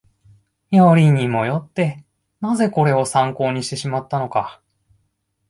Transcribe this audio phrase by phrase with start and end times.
[0.71, 2.03] よりにもよって、
[2.39, 4.59] なぜこれを参考にしてしまったのか